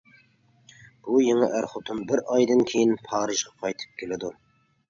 [1.07, 4.35] بۇ يېڭى ئەر-خوتۇن بىر ئايدىن كېيىن پارىژغا قايتىپ كېلىدۇ.